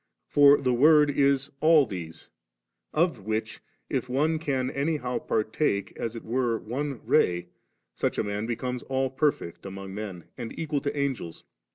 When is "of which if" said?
2.91-4.09